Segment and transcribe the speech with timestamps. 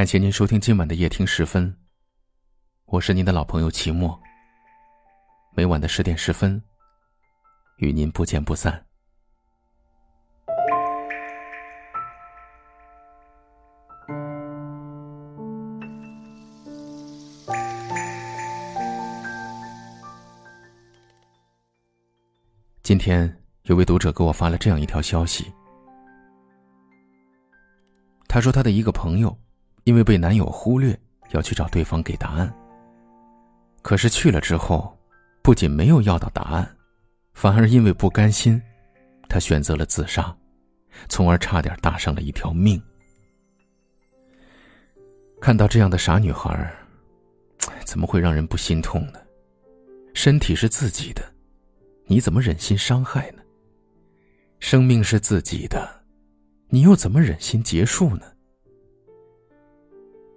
[0.00, 1.76] 感谢您收听今晚的夜听十分。
[2.86, 4.18] 我是您的老朋友齐墨。
[5.54, 6.62] 每晚的十点十分，
[7.76, 8.86] 与您不见不散。
[22.82, 25.52] 今天有位读者给我发了这样一条消息，
[28.26, 29.38] 他说他的一个朋友
[29.84, 30.98] 因为被男友忽略，
[31.30, 32.52] 要去找对方给答案。
[33.82, 34.96] 可是去了之后，
[35.42, 36.76] 不仅没有要到答案，
[37.32, 38.60] 反而因为不甘心，
[39.28, 40.36] 他选择了自杀，
[41.08, 42.80] 从而差点搭上了一条命。
[45.40, 46.70] 看到这样的傻女孩，
[47.84, 49.18] 怎么会让人不心痛呢？
[50.12, 51.22] 身体是自己的。
[52.06, 53.42] 你怎么忍心伤害呢？
[54.58, 56.02] 生命是自己的，
[56.68, 58.26] 你又怎么忍心结束呢？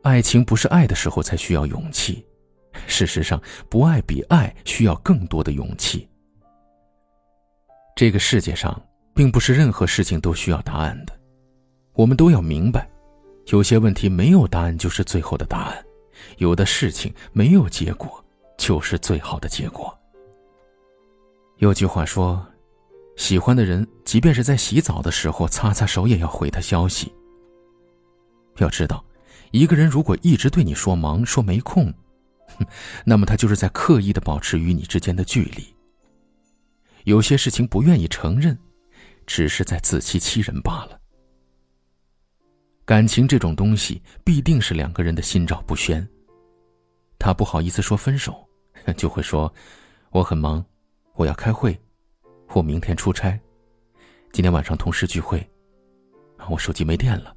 [0.04, 2.26] 爱情不是爱的时候才需要勇气，
[2.88, 6.08] 事实上，不爱比爱需要更多的勇气。
[7.96, 8.80] 这个世界上，
[9.16, 11.18] 并不是任何事情都需要答案的，
[11.94, 12.86] 我们都要明白，
[13.48, 15.86] 有些问题没有答案就是最后的答案，
[16.38, 18.24] 有的事情没有结果
[18.58, 19.98] 就是最好的结果。
[21.60, 22.46] 有句话说
[23.16, 27.10] ：“喜欢的人，即便是在洗澡的时候擦擦手，也要回他消息。”
[28.58, 29.04] 要知道，
[29.54, 31.94] 一个人如果一直对你说忙、说没空，
[33.06, 35.64] 那么他就是在刻意的保持与你之间的距离。
[37.04, 38.58] 有些事情不愿意承认，
[39.28, 41.00] 只是在自欺欺人罢了。
[42.84, 46.06] 感情这种东西，必定是两个人的心照不宣。
[47.20, 48.36] 他不好意思说分手，
[48.98, 49.54] 就会说
[50.10, 50.66] ：“我很忙。”
[51.14, 51.80] 我要开会，
[52.56, 53.40] 我明天出差，
[54.32, 55.48] 今天晚上同事聚会，
[56.50, 57.36] 我手机没电了，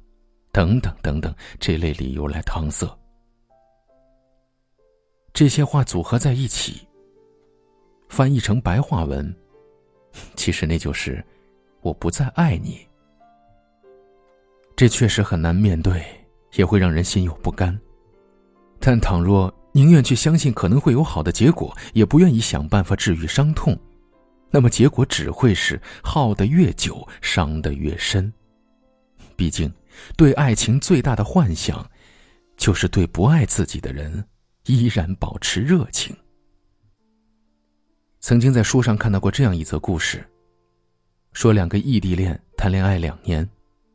[0.51, 2.87] 等等等等，这类理由来搪塞。
[5.33, 6.87] 这些话组合在一起，
[8.09, 9.35] 翻译成白话文，
[10.35, 11.23] 其实那就是
[11.81, 12.79] 我不再爱你。
[14.75, 16.03] 这确实很难面对，
[16.53, 17.77] 也会让人心有不甘。
[18.79, 19.53] 但倘若……
[19.73, 23.77] 宁愿去相信可能会有好的结果，也不愿意想办法治愈伤痛，
[24.49, 28.33] 那么结果只会是耗得越久，伤得越深。
[29.35, 29.71] 毕竟，
[30.15, 31.89] 对爱情最大的幻想，
[32.55, 34.23] 就是对不爱自己的人
[34.65, 36.15] 依然保持热情。
[38.19, 40.27] 曾经在书上看到过这样一则故事，
[41.33, 43.47] 说两个异地恋谈恋爱两年，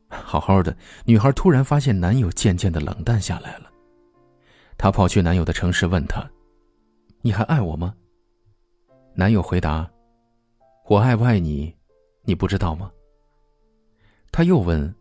[0.09, 0.75] 好好的
[1.05, 3.71] 女孩突然发现男友渐渐的冷淡下来了。
[4.79, 6.29] 她跑去男友的城市，问他
[7.21, 7.95] ：“你还爱我吗？”
[9.15, 9.91] 男友回答
[10.89, 11.75] ：“我爱不爱你，
[12.25, 12.91] 你不知道吗？”
[14.33, 14.93] 他又问：“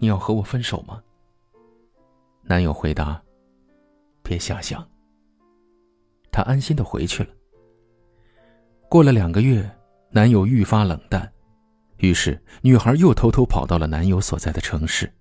[0.00, 1.00] 你要和我分手吗？”
[2.42, 3.22] 男友回答
[4.24, 4.84] ：“别瞎想。”
[6.32, 7.30] 他安心的回去了。
[8.88, 9.70] 过了两个月，
[10.10, 11.30] 男友愈发冷淡，
[11.98, 15.12] 于是女孩又偷偷跑到了男友所在的城市。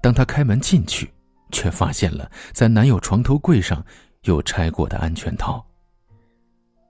[0.00, 1.12] 当她开门进去，
[1.50, 3.84] 却发现了在男友床头柜上
[4.22, 5.64] 有拆过的安全套。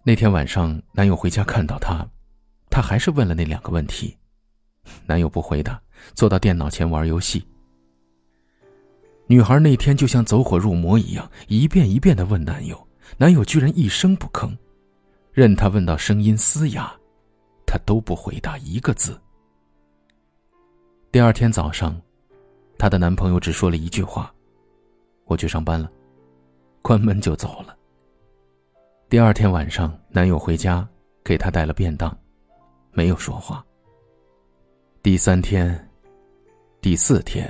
[0.03, 2.07] 那天晚上，男友回家看到她，
[2.69, 4.17] 他还是问了那两个问题。
[5.07, 5.81] 男友不回答，
[6.15, 7.47] 坐到电脑前玩游戏。
[9.27, 12.87] 女孩那天就像走火入魔一样，一遍一遍的问男友，
[13.17, 14.57] 男友居然一声不吭，
[15.33, 16.95] 任她问到声音嘶哑，
[17.67, 19.21] 他都不回答一个字。
[21.11, 22.01] 第二天早上，
[22.79, 24.33] 她的男朋友只说了一句话。
[25.25, 25.91] 我去上班了，
[26.83, 27.77] 关门就走了。
[29.09, 30.87] 第二天晚上，男友回家
[31.25, 32.17] 给她带了便当，
[32.93, 33.65] 没有说话。
[35.07, 35.89] 第三天、
[36.81, 37.49] 第四天、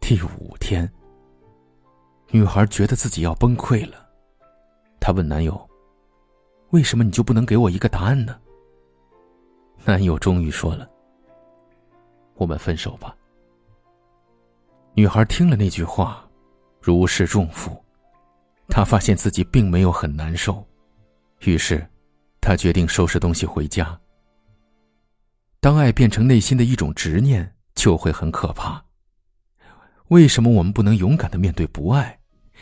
[0.00, 0.92] 第五天，
[2.32, 4.04] 女孩觉得自己要崩溃了。
[4.98, 5.56] 她问男友
[6.70, 8.40] ：“为什么你就不能给我一个答案呢？”
[9.86, 10.90] 男友终于说了
[12.34, 13.14] ：“我们分手吧。”
[14.94, 16.28] 女孩听了那句话。
[16.80, 17.80] 如释重负，
[18.66, 20.66] 她发现自己并没有很难受，
[21.42, 21.88] 于是，
[22.40, 23.96] 她决定收拾东西回家。
[25.60, 28.84] 当爱变成内心的一种执念，就会很可怕。
[30.08, 32.18] 为什么我们不能勇敢的面对不爱，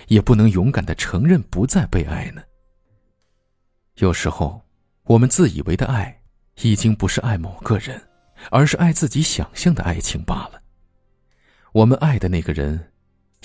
[0.09, 2.43] 也不能勇敢的承认不再被爱呢？
[3.97, 4.61] 有时候，
[5.05, 6.21] 我们自以为的爱，
[6.63, 8.01] 已经不是爱某个人，
[8.51, 10.61] 而是爱自己想象的爱情罢了。
[11.73, 12.93] 我们爱的那个人。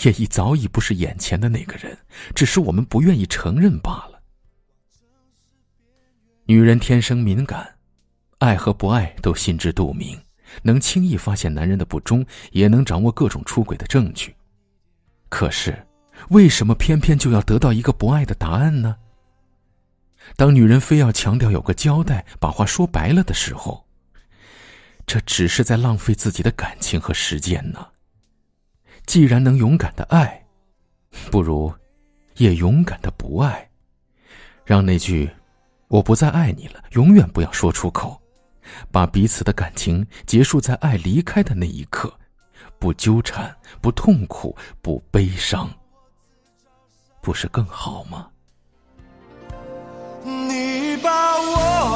[0.04, 1.96] 也已早已不是眼前的那个人，
[2.34, 4.20] 只是我们不愿意承认罢了。
[6.46, 7.76] 女人天生敏感，
[8.42, 10.20] 爱和不爱都心知肚明，
[10.64, 14.36] 能轻易发现男人的不忠，也能掌握各种出轨的证据。
[15.30, 15.78] 可是，
[16.30, 18.98] 为什么偏偏就要得到一个不爱的答案呢？
[20.36, 23.86] 当女人非要强调有个交代，把话说白了的时候，
[25.06, 27.88] 这只是在浪费自己的感情和时间呢。
[29.06, 30.44] 既然能勇敢的爱，
[31.30, 31.72] 不如
[32.38, 33.70] 也勇敢的不爱，
[34.66, 35.30] 让那句
[35.90, 38.21] “我不再爱你了”永远不要说出口，
[38.92, 42.12] 把彼此的感情结束在爱离开的那一刻。
[42.80, 45.70] 不纠缠，不痛苦，不悲伤，
[47.22, 48.28] 不是更好吗？
[50.24, 51.91] 你把我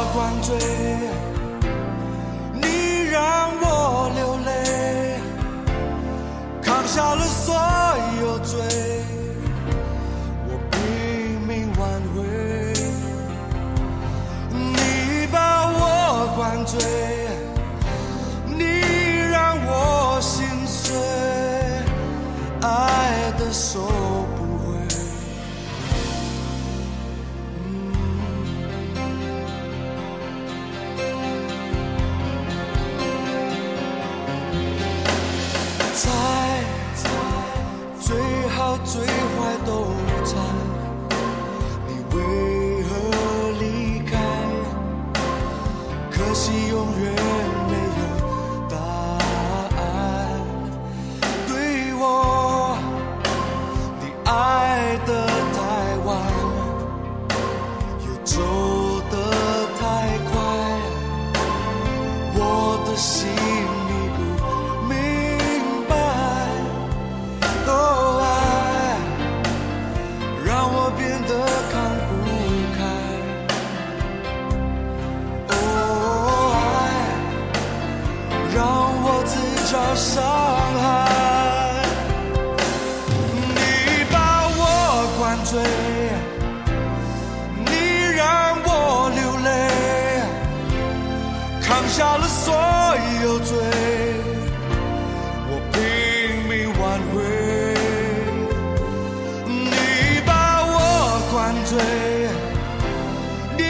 [91.96, 92.54] 下了所。
[93.24, 93.58] 有罪，
[95.50, 95.80] 我拼
[96.50, 97.16] 命挽回。
[99.48, 99.72] 你
[100.26, 100.30] 把
[100.68, 100.78] 我
[101.32, 101.34] 灌
[101.66, 101.74] 醉，
[103.58, 103.62] 你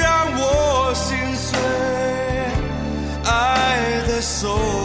[0.00, 0.06] 让
[0.38, 1.58] 我心碎，
[3.24, 3.28] 爱
[4.06, 4.75] 的手。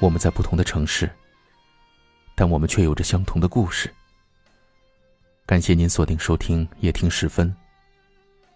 [0.00, 1.08] 我们在不同的城市
[2.34, 3.92] 但我们却有着相同的故事。
[5.44, 7.54] 感谢您锁定收听夜听时分。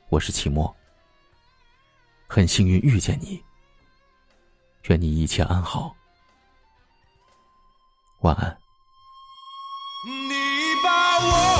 [0.08, 0.74] 我是齐墨。
[2.26, 3.42] 很幸运遇见你。
[4.84, 5.94] 愿你一切安好。
[8.20, 8.56] 晚安。
[10.06, 10.34] 你
[10.82, 11.53] 把我